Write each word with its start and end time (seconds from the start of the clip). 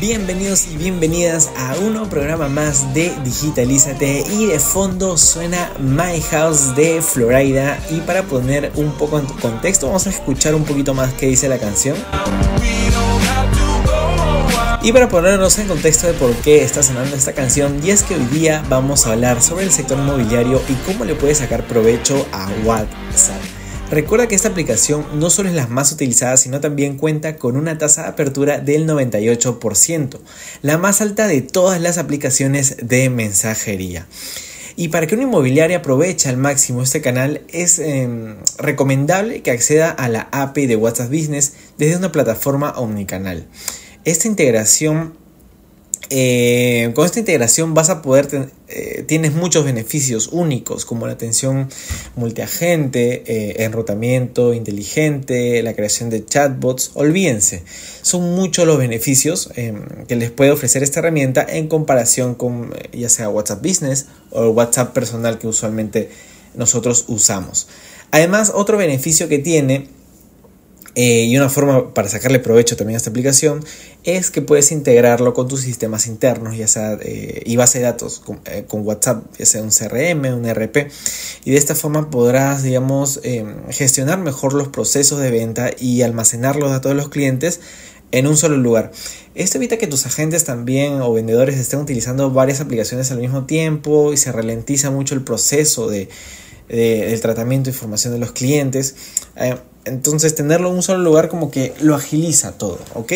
Bienvenidos 0.00 0.68
y 0.68 0.76
bienvenidas 0.76 1.50
a 1.56 1.74
un 1.76 2.08
programa 2.08 2.48
más 2.48 2.94
de 2.94 3.12
Digitalízate 3.24 4.22
y 4.30 4.46
de 4.46 4.60
fondo 4.60 5.18
suena 5.18 5.72
My 5.80 6.20
House 6.30 6.76
de 6.76 7.02
Florida 7.02 7.76
y 7.90 7.98
para 8.02 8.22
poner 8.22 8.70
un 8.76 8.92
poco 8.92 9.18
en 9.18 9.26
contexto 9.26 9.88
vamos 9.88 10.06
a 10.06 10.10
escuchar 10.10 10.54
un 10.54 10.64
poquito 10.64 10.94
más 10.94 11.12
qué 11.14 11.26
dice 11.26 11.48
la 11.48 11.58
canción. 11.58 11.96
Y 14.82 14.92
para 14.92 15.08
ponernos 15.08 15.58
en 15.58 15.66
contexto 15.66 16.06
de 16.06 16.12
por 16.12 16.32
qué 16.36 16.62
está 16.62 16.84
sonando 16.84 17.16
esta 17.16 17.32
canción, 17.32 17.80
y 17.84 17.90
es 17.90 18.04
que 18.04 18.14
hoy 18.14 18.24
día 18.26 18.64
vamos 18.68 19.04
a 19.06 19.12
hablar 19.12 19.42
sobre 19.42 19.64
el 19.64 19.72
sector 19.72 19.98
inmobiliario 19.98 20.62
y 20.68 20.74
cómo 20.90 21.04
le 21.04 21.16
puede 21.16 21.34
sacar 21.34 21.64
provecho 21.64 22.24
a 22.30 22.48
WhatsApp. 22.64 23.57
Recuerda 23.90 24.28
que 24.28 24.34
esta 24.34 24.48
aplicación 24.48 25.06
no 25.18 25.30
solo 25.30 25.48
es 25.48 25.54
la 25.54 25.66
más 25.66 25.92
utilizada, 25.92 26.36
sino 26.36 26.60
también 26.60 26.98
cuenta 26.98 27.36
con 27.36 27.56
una 27.56 27.78
tasa 27.78 28.02
de 28.02 28.08
apertura 28.08 28.58
del 28.58 28.86
98%, 28.86 30.18
la 30.60 30.76
más 30.76 31.00
alta 31.00 31.26
de 31.26 31.40
todas 31.40 31.80
las 31.80 31.96
aplicaciones 31.96 32.76
de 32.82 33.08
mensajería. 33.08 34.06
Y 34.76 34.88
para 34.88 35.06
que 35.06 35.14
una 35.14 35.24
inmobiliaria 35.24 35.78
aproveche 35.78 36.28
al 36.28 36.36
máximo 36.36 36.82
este 36.82 37.00
canal, 37.00 37.40
es 37.48 37.78
em, 37.78 38.36
recomendable 38.58 39.40
que 39.40 39.52
acceda 39.52 39.90
a 39.90 40.10
la 40.10 40.28
API 40.32 40.66
de 40.66 40.76
WhatsApp 40.76 41.08
Business 41.08 41.54
desde 41.78 41.96
una 41.96 42.12
plataforma 42.12 42.72
omnicanal. 42.72 43.46
Esta 44.04 44.28
integración 44.28 45.14
eh, 46.10 46.90
con 46.94 47.04
esta 47.04 47.18
integración 47.18 47.74
vas 47.74 47.90
a 47.90 48.00
poder, 48.00 48.50
eh, 48.68 49.04
tienes 49.06 49.34
muchos 49.34 49.64
beneficios 49.64 50.28
únicos 50.32 50.86
como 50.86 51.06
la 51.06 51.12
atención 51.12 51.68
multiagente, 52.16 53.22
eh, 53.26 53.64
enrutamiento 53.64 54.54
inteligente, 54.54 55.62
la 55.62 55.74
creación 55.74 56.08
de 56.08 56.24
chatbots. 56.24 56.92
Olvídense, 56.94 57.62
son 58.00 58.34
muchos 58.34 58.66
los 58.66 58.78
beneficios 58.78 59.50
que 60.08 60.16
les 60.16 60.30
puede 60.30 60.50
ofrecer 60.50 60.82
esta 60.82 61.00
herramienta 61.00 61.44
en 61.46 61.68
comparación 61.68 62.34
con 62.34 62.72
ya 62.92 63.08
sea 63.08 63.28
WhatsApp 63.28 63.62
Business 63.62 64.06
o 64.30 64.48
WhatsApp 64.48 64.94
personal 64.94 65.38
que 65.38 65.46
usualmente 65.46 66.08
nosotros 66.54 67.04
usamos. 67.08 67.68
Además, 68.10 68.52
otro 68.54 68.78
beneficio 68.78 69.28
que 69.28 69.38
tiene 69.38 69.88
eh, 71.00 71.26
y 71.26 71.36
una 71.36 71.48
forma 71.48 71.94
para 71.94 72.08
sacarle 72.08 72.40
provecho 72.40 72.74
también 72.74 72.96
a 72.96 72.98
esta 72.98 73.10
aplicación 73.10 73.64
es 74.02 74.32
que 74.32 74.42
puedes 74.42 74.72
integrarlo 74.72 75.32
con 75.32 75.46
tus 75.46 75.60
sistemas 75.60 76.08
internos, 76.08 76.56
ya 76.56 76.66
sea 76.66 76.98
eh, 77.00 77.40
y 77.46 77.54
base 77.54 77.78
de 77.78 77.84
datos 77.84 78.20
eh, 78.46 78.64
con, 78.66 78.84
WhatsApp, 78.84 79.22
ya 79.38 79.46
sea 79.46 79.62
un 79.62 79.70
CRM, 79.70 80.24
un 80.34 80.52
RP. 80.52 80.90
Y 81.44 81.52
de 81.52 81.56
esta 81.56 81.76
forma 81.76 82.10
podrás, 82.10 82.64
digamos, 82.64 83.20
gestionar 83.70 84.18
mejor 84.18 84.54
los 84.54 84.68
procesos 84.68 85.20
de 85.20 85.30
venta 85.30 85.70
y 85.78 86.02
almacenar 86.02 86.56
los 86.56 86.70
datos 86.70 86.90
de 86.90 86.96
los 86.96 87.10
clientes 87.10 87.60
en 88.10 88.26
un 88.26 88.36
solo 88.36 88.56
lugar. 88.56 88.90
Esto 89.36 89.58
evita 89.58 89.76
que 89.76 89.86
tus 89.86 90.04
agentes 90.04 90.42
también 90.42 91.00
o 91.00 91.12
vendedores 91.12 91.58
estén 91.58 91.78
utilizando 91.78 92.32
varias 92.32 92.60
aplicaciones 92.60 93.12
al 93.12 93.18
mismo 93.18 93.46
tiempo 93.46 94.12
y 94.12 94.16
se 94.16 94.32
ralentiza 94.32 94.90
mucho 94.90 95.14
el 95.14 95.22
proceso 95.22 95.88
de, 95.88 96.08
del 96.66 97.20
tratamiento 97.20 97.70
de 97.70 97.76
información 97.76 98.14
de 98.14 98.18
los 98.18 98.32
clientes. 98.32 98.96
Entonces 99.88 100.34
tenerlo 100.34 100.68
en 100.70 100.76
un 100.76 100.82
solo 100.82 101.02
lugar 101.02 101.28
como 101.28 101.50
que 101.50 101.74
lo 101.80 101.94
agiliza 101.94 102.52
todo, 102.52 102.78
¿ok? 102.94 103.12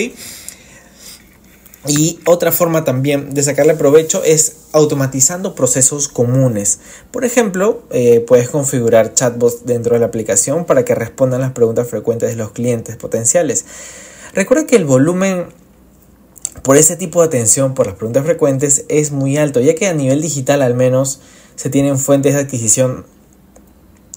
Y 1.88 2.20
otra 2.26 2.52
forma 2.52 2.84
también 2.84 3.34
de 3.34 3.42
sacarle 3.42 3.74
provecho 3.74 4.22
es 4.24 4.56
automatizando 4.72 5.54
procesos 5.54 6.08
comunes. 6.08 6.78
Por 7.10 7.24
ejemplo, 7.24 7.82
eh, 7.90 8.24
puedes 8.26 8.48
configurar 8.48 9.14
chatbots 9.14 9.66
dentro 9.66 9.94
de 9.94 10.00
la 10.00 10.06
aplicación 10.06 10.64
para 10.64 10.84
que 10.84 10.94
respondan 10.94 11.40
las 11.40 11.52
preguntas 11.52 11.88
frecuentes 11.88 12.30
de 12.30 12.36
los 12.36 12.52
clientes 12.52 12.96
potenciales. 12.96 13.64
Recuerda 14.32 14.66
que 14.66 14.76
el 14.76 14.84
volumen 14.84 15.46
por 16.62 16.76
ese 16.76 16.94
tipo 16.94 17.20
de 17.20 17.26
atención 17.26 17.74
por 17.74 17.86
las 17.86 17.96
preguntas 17.96 18.24
frecuentes 18.24 18.84
es 18.88 19.10
muy 19.10 19.36
alto, 19.36 19.60
ya 19.60 19.74
que 19.74 19.88
a 19.88 19.94
nivel 19.94 20.22
digital 20.22 20.62
al 20.62 20.74
menos 20.74 21.20
se 21.56 21.68
tienen 21.68 21.98
fuentes 21.98 22.34
de 22.34 22.40
adquisición 22.40 23.04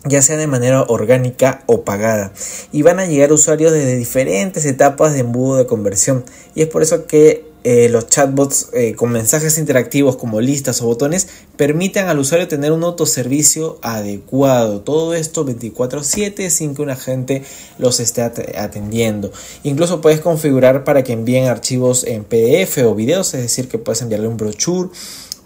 ya 0.05 0.21
sea 0.21 0.37
de 0.37 0.47
manera 0.47 0.83
orgánica 0.83 1.63
o 1.65 1.83
pagada. 1.83 2.31
Y 2.71 2.83
van 2.83 2.99
a 2.99 3.05
llegar 3.05 3.33
usuarios 3.33 3.71
desde 3.71 3.95
diferentes 3.95 4.65
etapas 4.65 5.13
de 5.13 5.19
embudo 5.19 5.57
de 5.57 5.65
conversión. 5.65 6.23
Y 6.53 6.61
es 6.61 6.67
por 6.67 6.83
eso 6.83 7.07
que 7.07 7.55
eh, 7.67 7.89
los 7.89 8.07
chatbots 8.09 8.69
eh, 8.73 8.93
con 8.93 9.11
mensajes 9.11 9.57
interactivos 9.57 10.17
como 10.17 10.39
listas 10.39 10.83
o 10.83 10.85
botones 10.85 11.27
permiten 11.57 12.05
al 12.05 12.19
usuario 12.19 12.47
tener 12.47 12.71
un 12.71 12.83
autoservicio 12.83 13.79
adecuado. 13.81 14.81
Todo 14.81 15.15
esto 15.15 15.43
24/7 15.43 16.51
sin 16.51 16.75
que 16.75 16.83
un 16.83 16.91
agente 16.91 17.41
los 17.79 17.99
esté 17.99 18.21
atendiendo. 18.21 19.31
Incluso 19.63 19.99
puedes 19.99 20.21
configurar 20.21 20.83
para 20.83 21.03
que 21.03 21.13
envíen 21.13 21.47
archivos 21.47 22.03
en 22.03 22.23
PDF 22.23 22.85
o 22.85 22.93
videos, 22.93 23.33
es 23.33 23.41
decir, 23.41 23.67
que 23.67 23.79
puedes 23.79 23.99
enviarle 24.03 24.27
un 24.27 24.37
brochure 24.37 24.91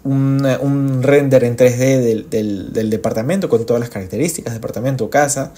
un, 0.04 1.02
render 1.02 1.44
en 1.44 1.56
3D 1.56 2.28
del, 2.28 2.90
departamento 2.90 3.48
con 3.48 3.66
todas 3.66 3.80
las 3.80 3.90
características, 3.90 4.52
departamento 4.52 5.04
o 5.04 5.10
casa. 5.10 5.52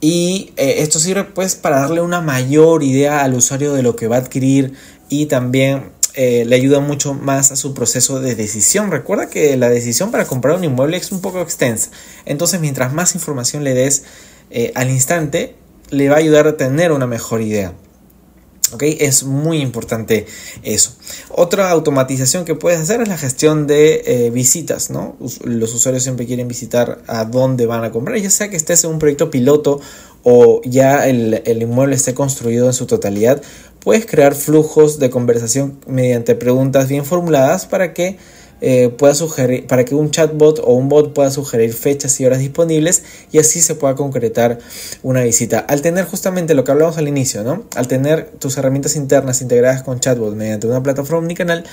Y 0.00 0.52
eh, 0.56 0.76
esto 0.78 0.98
sirve 0.98 1.24
pues 1.24 1.54
para 1.54 1.80
darle 1.80 2.00
una 2.00 2.20
mayor 2.20 2.82
idea 2.82 3.22
al 3.22 3.34
usuario 3.34 3.72
de 3.72 3.82
lo 3.82 3.94
que 3.94 4.08
va 4.08 4.16
a 4.16 4.18
adquirir 4.20 4.74
y 5.08 5.26
también 5.26 5.92
eh, 6.14 6.44
le 6.44 6.56
ayuda 6.56 6.80
mucho 6.80 7.14
más 7.14 7.52
a 7.52 7.56
su 7.56 7.72
proceso 7.72 8.20
de 8.20 8.34
decisión. 8.34 8.90
Recuerda 8.90 9.30
que 9.30 9.56
la 9.56 9.70
decisión 9.70 10.10
para 10.10 10.26
comprar 10.26 10.56
un 10.56 10.64
inmueble 10.64 10.96
es 10.96 11.12
un 11.12 11.20
poco 11.20 11.40
extensa. 11.40 11.90
Entonces 12.26 12.60
mientras 12.60 12.92
más 12.92 13.14
información 13.14 13.64
le 13.64 13.74
des 13.74 14.04
eh, 14.50 14.72
al 14.74 14.90
instante, 14.90 15.54
le 15.90 16.08
va 16.08 16.16
a 16.16 16.18
ayudar 16.18 16.46
a 16.46 16.56
tener 16.56 16.92
una 16.92 17.06
mejor 17.06 17.40
idea. 17.40 17.72
Es 18.80 19.24
muy 19.24 19.58
importante 19.58 20.26
eso. 20.62 20.92
Otra 21.28 21.70
automatización 21.70 22.44
que 22.44 22.54
puedes 22.54 22.80
hacer 22.80 23.00
es 23.02 23.08
la 23.08 23.18
gestión 23.18 23.66
de 23.66 24.02
eh, 24.06 24.30
visitas, 24.30 24.90
¿no? 24.90 25.16
Los 25.44 25.74
usuarios 25.74 26.02
siempre 26.02 26.26
quieren 26.26 26.48
visitar 26.48 27.02
a 27.06 27.24
dónde 27.24 27.66
van 27.66 27.84
a 27.84 27.90
comprar, 27.90 28.18
ya 28.18 28.30
sea 28.30 28.50
que 28.50 28.56
estés 28.56 28.84
en 28.84 28.90
un 28.90 28.98
proyecto 28.98 29.30
piloto 29.30 29.80
o 30.22 30.60
ya 30.64 31.06
el, 31.08 31.42
inmueble 31.46 31.96
esté 31.96 32.14
construido 32.14 32.66
en 32.66 32.72
su 32.72 32.86
totalidad, 32.86 33.42
puedes 33.80 34.06
crear 34.06 34.34
flujos 34.34 34.98
de 34.98 35.10
conversación 35.10 35.78
mediante 35.86 36.34
preguntas 36.34 36.88
bien 36.88 37.04
formuladas 37.04 37.66
para 37.66 37.92
que 37.92 38.18
eh, 38.64 38.90
pueda 38.90 39.12
sugerir, 39.12 39.66
para 39.66 39.84
que 39.84 39.96
un 39.96 40.12
chatbot 40.12 40.60
o 40.60 40.74
un 40.74 40.88
bot 40.88 41.12
pueda 41.12 41.32
sugerir 41.32 41.74
fechas 41.74 42.20
y 42.20 42.24
horas 42.24 42.38
disponibles 42.38 43.02
y 43.32 43.40
así 43.40 43.60
se 43.60 43.74
pueda 43.74 43.96
concretar 43.96 44.60
una 45.02 45.24
visita. 45.24 45.58
Al 45.58 45.82
tener 45.82 46.04
justamente 46.04 46.54
lo 46.54 46.62
que 46.62 46.70
hablamos 46.70 46.96
al 46.96 47.08
inicio, 47.08 47.42
¿no? 47.42 47.64
Al 47.74 47.88
tener 47.88 48.30
tus 48.38 48.56
herramientas 48.56 48.94
internas 48.94 49.42
integradas 49.42 49.82
con 49.82 49.98
chatbot 49.98 50.36
mediante 50.36 50.68
una 50.68 50.80
plataforma 50.80 51.18
omnicanal, 51.18 51.64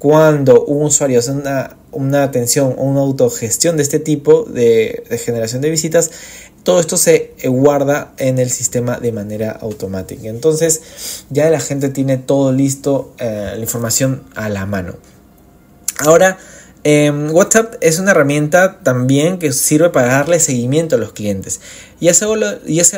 cuando 0.00 0.64
un 0.64 0.86
usuario 0.86 1.20
hace 1.20 1.30
una, 1.30 1.76
una 1.92 2.24
atención 2.24 2.74
o 2.76 2.82
una 2.82 3.02
autogestión 3.02 3.76
de 3.76 3.84
este 3.84 4.00
tipo 4.00 4.42
de, 4.42 5.04
generación 5.24 5.62
de 5.62 5.70
visitas, 5.70 6.10
todo 6.64 6.80
esto 6.80 6.96
se 6.96 7.34
guarda 7.44 8.14
en 8.18 8.40
el 8.40 8.50
sistema 8.50 8.98
de 8.98 9.12
manera 9.12 9.52
automática. 9.52 10.28
Entonces 10.28 11.24
ya 11.30 11.48
la 11.50 11.60
gente 11.60 11.88
tiene 11.88 12.16
todo 12.16 12.50
listo, 12.50 13.14
eh, 13.18 13.52
la 13.54 13.60
información 13.60 14.24
a 14.34 14.48
la 14.48 14.66
mano. 14.66 14.96
Ahora, 16.04 16.36
em, 16.82 17.30
WhatsApp 17.30 17.74
es 17.80 18.00
una 18.00 18.10
herramienta 18.10 18.80
también 18.82 19.38
que 19.38 19.52
sirve 19.52 19.90
para 19.90 20.08
darle 20.08 20.40
seguimiento 20.40 20.96
a 20.96 20.98
los 20.98 21.12
clientes. 21.12 21.60
Ya 22.00 22.12
sea, 22.12 22.26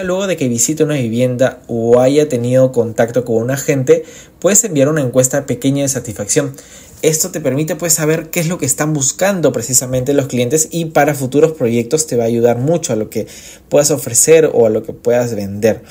luego 0.05 0.27
de 0.27 0.37
que 0.39 0.49
visite 0.49 0.85
una 0.85 0.95
vivienda 0.95 1.61
o 1.67 2.01
haya 2.01 2.27
tenido 2.31 2.73
contacto 2.73 3.27
con 3.27 3.37
un 3.37 3.51
agente, 3.51 4.05
puedes 4.39 4.65
enviar 4.65 4.89
una 4.89 5.03
encuesta 5.03 5.45
pequeña 5.45 5.83
de 5.83 5.89
satisfacción. 5.89 6.55
Esto 7.03 7.31
te 7.31 7.41
permite 7.41 7.77
pues 7.77 7.93
saber 7.93 8.31
qué 8.31 8.41
es 8.41 8.49
lo 8.49 8.56
que 8.56 8.65
están 8.65 8.95
buscando 8.95 9.53
precisamente 9.53 10.15
los 10.15 10.29
clientes 10.29 10.69
y 10.71 10.87
para 10.87 11.15
futuros 11.15 11.53
proyectos 11.53 12.07
te 12.07 12.17
va 12.17 12.25
a 12.25 12.29
ayudar 12.29 12.57
mucho 12.57 12.95
a 12.95 12.97
lo 12.97 13.11
que 13.11 13.27
puedas 13.69 13.91
ofrecer 13.91 14.50
o 14.55 14.65
a 14.65 14.71
lo 14.71 14.83
que 14.83 14.95
puedas 14.95 15.35
vender. 15.35 15.83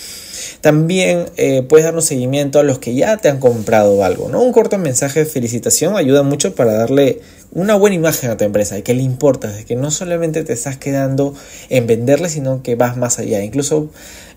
También 0.62 1.26
eh, 1.38 1.64
puedes 1.68 1.86
dar 1.86 1.96
un 1.96 2.02
seguimiento 2.02 2.60
a 2.60 2.64
los 2.64 2.80
que 2.80 2.94
ya 2.96 3.18
te 3.18 3.30
han 3.30 3.40
comprado 3.40 4.04
algo, 4.04 4.30
¿no? 4.30 4.42
Un 4.42 4.52
corto 4.52 4.78
mensaje 4.78 5.20
de 5.20 5.26
felicitación 5.26 5.96
ayuda 5.96 6.24
mucho 6.24 6.56
para 6.56 6.74
darle 6.74 7.22
una 7.52 7.76
buena 7.76 7.96
imagen 7.96 8.32
a 8.32 8.38
tu 8.38 8.44
empresa, 8.44 8.76
de 8.76 8.84
que 8.84 8.94
le 8.94 9.04
importa, 9.04 9.52
de 9.52 9.64
que 9.64 9.76
no 9.76 9.92
solamente 9.92 10.44
te 10.44 10.54
estás 10.54 10.78
quedando 10.78 11.36
en 11.70 11.86
venderle, 11.86 12.30
sino 12.30 12.64
que 12.64 12.76
vas 12.76 12.98
más 12.98 13.20
allá. 13.20 13.44
Incluso 13.44 13.90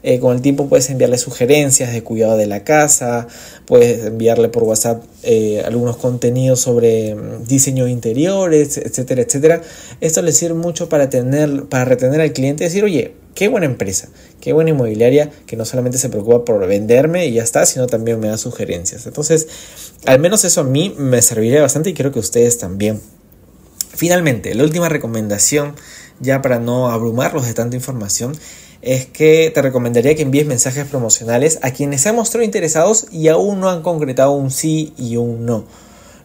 eh, 0.03 0.21
con 0.21 0.37
el 0.37 0.43
tiempo 0.43 0.69
puedes 0.69 0.91
enviarle 0.91 1.17
sugerencias 1.17 1.93
de 1.93 2.03
cuidado 2.03 2.37
de 2.37 2.47
la 2.47 2.63
casa, 2.63 3.27
puedes 3.65 4.05
enviarle 4.05 4.49
por 4.51 4.65
WhatsApp 4.65 5.03
eh, 5.23 5.63
algunos 5.65 5.97
contenidos 5.97 6.61
sobre 6.61 7.15
mm, 7.15 7.45
diseño 7.47 7.89
interiores, 7.89 8.77
etcétera, 8.77 9.23
etcétera. 9.23 9.63
Esto 10.01 10.21
le 10.21 10.33
sirve 10.33 10.55
mucho 10.55 10.89
para, 10.89 11.09
tener, 11.09 11.65
para 11.65 11.87
retener 11.87 12.21
al 12.21 12.33
cliente 12.33 12.65
y 12.65 12.67
decir, 12.67 12.85
oye, 12.85 13.15
qué 13.37 13.47
buena 13.47 13.67
empresa, 13.67 14.09
qué 14.41 14.53
buena 14.53 14.71
inmobiliaria 14.71 15.31
que 15.47 15.57
no 15.57 15.65
solamente 15.65 15.99
se 15.99 16.09
preocupa 16.09 16.45
por 16.45 16.67
venderme 16.67 17.27
y 17.27 17.35
ya 17.35 17.45
está, 17.45 17.67
sino 17.67 17.87
también 17.87 18.19
me 18.19 18.29
da 18.29 18.39
sugerencias. 18.39 19.07
Entonces, 19.07 19.47
al 20.07 20.19
menos 20.19 20.45
eso 20.45 20.63
a 20.63 20.65
mí 20.65 20.93
me 20.99 21.23
serviría 21.23 21.63
bastante 21.63 21.91
y 21.91 21.95
creo 21.95 22.11
que 22.11 22.19
ustedes 22.19 22.59
también. 22.59 23.01
Finalmente, 23.95 24.55
la 24.55 24.65
última 24.65 24.89
recomendación, 24.89 25.77
ya 26.19 26.43
para 26.43 26.59
no 26.59 26.91
abrumarlos 26.91 27.47
de 27.47 27.55
tanta 27.55 27.77
información, 27.77 28.33
es 28.81 29.05
que 29.07 29.51
te 29.55 29.63
recomendaría 29.63 30.15
que 30.15 30.23
envíes 30.23 30.47
mensajes 30.47 30.87
promocionales 30.87 31.59
a 31.63 31.73
quienes 31.73 32.01
se 32.01 32.09
han 32.09 32.17
mostrado 32.17 32.45
interesados 32.45 33.07
y 33.13 33.29
aún 33.29 33.61
no 33.61 33.69
han 33.69 33.83
concretado 33.83 34.33
un 34.33 34.51
sí 34.51 34.95
y 34.97 35.17
un 35.17 35.45
no. 35.45 35.67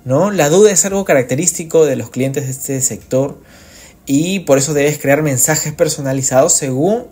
¿no? 0.06 0.32
La 0.32 0.50
duda 0.50 0.72
es 0.72 0.86
algo 0.86 1.04
característico 1.04 1.86
de 1.86 1.98
los 1.98 2.10
clientes 2.10 2.46
de 2.46 2.52
este 2.52 2.82
sector 2.82 3.38
y 4.14 4.42
por 4.42 4.58
eso 4.58 4.74
debes 4.74 4.98
crear 4.98 5.24
mensajes 5.24 5.72
personalizados 5.72 6.52
según 6.52 7.06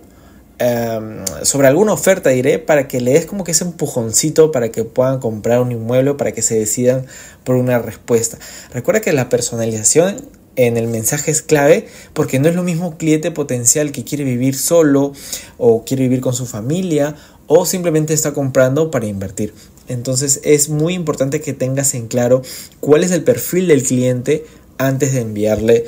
em, 0.58 1.24
sobre 1.44 1.70
alguna 1.70 1.94
oferta 1.94 2.30
diré 2.30 2.60
para 2.60 2.90
que 2.90 3.00
le 3.00 3.14
des 3.14 3.26
como 3.26 3.46
que 3.46 3.52
ese 3.52 3.64
empujoncito 3.64 4.52
para 4.52 4.68
que 4.68 4.84
puedan 4.84 5.20
comprar 5.20 5.62
un 5.62 5.72
inmueble 5.72 6.16
para 6.16 6.34
que 6.34 6.42
se 6.42 6.60
decidan 6.60 7.06
por 7.46 7.56
una 7.56 7.80
respuesta. 7.80 8.38
Recuerda 8.74 9.00
que 9.00 9.14
la 9.14 9.30
personalización 9.30 10.28
en 10.58 10.76
el 10.76 10.90
mensaje 10.90 11.32
es 11.32 11.42
clave 11.42 11.88
porque 12.12 12.38
no 12.38 12.50
es 12.50 12.56
lo 12.56 12.64
mismo 12.64 12.98
cliente 12.98 13.32
potencial 13.32 13.94
que 13.94 14.04
quiere 14.04 14.26
vivir 14.26 14.58
solo 14.58 15.14
o 15.58 15.86
quiere 15.86 16.04
vivir 16.04 16.20
con 16.20 16.34
su 16.34 16.46
familia 16.46 17.16
o 17.48 17.66
simplemente 17.66 18.14
está 18.14 18.34
comprando 18.34 18.92
para 18.92 19.06
invertir. 19.06 19.54
Entonces 19.88 20.42
es 20.44 20.68
muy 20.68 20.96
importante 20.96 21.40
que 21.40 21.54
tengas 21.54 21.94
en 21.94 22.10
claro 22.10 22.42
cuál 22.82 23.06
es 23.06 23.12
el 23.12 23.24
perfil 23.24 23.70
del 23.70 23.84
cliente 23.84 24.46
antes 24.78 25.14
de 25.14 25.22
enviarle 25.22 25.86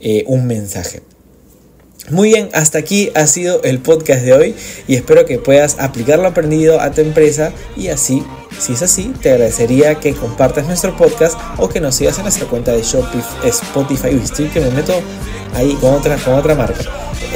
eh, 0.00 0.24
un 0.26 0.46
mensaje. 0.46 1.02
Muy 2.10 2.30
bien, 2.30 2.48
hasta 2.54 2.78
aquí 2.78 3.10
ha 3.14 3.26
sido 3.26 3.62
el 3.64 3.80
podcast 3.80 4.22
de 4.22 4.32
hoy 4.32 4.54
y 4.86 4.94
espero 4.94 5.26
que 5.26 5.38
puedas 5.38 5.76
aplicar 5.78 6.18
lo 6.18 6.28
aprendido 6.28 6.80
a 6.80 6.90
tu 6.90 7.02
empresa 7.02 7.52
y 7.76 7.88
así, 7.88 8.24
si 8.58 8.72
es 8.72 8.82
así, 8.82 9.12
te 9.20 9.30
agradecería 9.30 9.96
que 9.96 10.14
compartas 10.14 10.66
nuestro 10.66 10.96
podcast 10.96 11.38
o 11.58 11.68
que 11.68 11.80
nos 11.80 11.96
sigas 11.96 12.16
en 12.16 12.22
nuestra 12.22 12.46
cuenta 12.46 12.72
de 12.72 12.82
Shopify, 12.82 13.48
Spotify, 13.50 14.20
estoy 14.22 14.46
que 14.46 14.60
me 14.60 14.70
meto 14.70 14.94
ahí 15.54 15.74
con 15.82 15.92
otra, 15.92 16.16
con 16.16 16.34
otra 16.34 16.54
marca, 16.54 16.80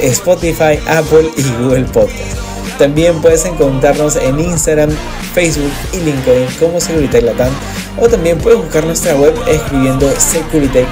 Spotify, 0.01 0.79
Apple 0.87 1.29
y 1.37 1.63
Google 1.63 1.85
Podcast. 1.85 2.39
También 2.79 3.21
puedes 3.21 3.45
encontrarnos 3.45 4.15
en 4.15 4.39
Instagram, 4.39 4.89
Facebook 5.35 5.71
y 5.93 5.97
LinkedIn 5.97 6.47
como 6.59 6.81
Securitech 6.81 7.23
Latam 7.23 7.53
o 7.99 8.07
también 8.07 8.37
puedes 8.37 8.59
buscar 8.59 8.85
nuestra 8.85 9.15
web 9.15 9.33
escribiendo 9.47 10.09
Securitech 10.19 10.87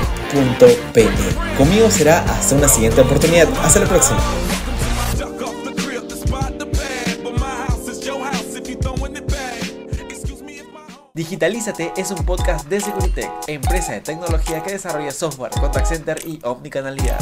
Conmigo 1.58 1.92
será 1.92 2.20
hasta 2.20 2.56
una 2.56 2.68
siguiente 2.68 3.02
oportunidad. 3.02 3.48
Hasta 3.64 3.82
la 3.82 3.86
próxima. 3.86 4.20
Digitalízate 11.14 11.92
es 11.98 12.10
un 12.12 12.26
podcast 12.26 12.68
de 12.68 12.80
Securitech, 12.80 13.30
empresa 13.48 13.92
de 13.92 14.00
tecnología 14.00 14.64
que 14.64 14.72
desarrolla 14.72 15.12
software, 15.12 15.52
contact 15.52 15.88
center 15.88 16.18
y 16.26 16.40
omnicanalidad. 16.44 17.20